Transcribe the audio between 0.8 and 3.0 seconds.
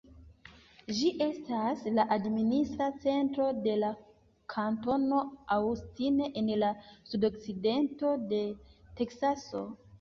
Ĝi estas la administra